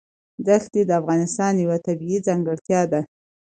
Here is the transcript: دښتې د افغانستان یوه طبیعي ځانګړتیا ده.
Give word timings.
دښتې 0.47 0.81
د 0.85 0.91
افغانستان 1.01 1.53
یوه 1.63 1.77
طبیعي 1.87 2.17
ځانګړتیا 2.27 2.81
ده. 2.91 3.01